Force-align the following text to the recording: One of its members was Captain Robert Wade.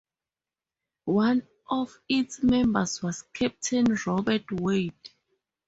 One 1.05 1.43
of 1.69 1.95
its 2.09 2.41
members 2.41 3.03
was 3.03 3.21
Captain 3.35 3.85
Robert 4.07 4.51
Wade. 4.51 4.95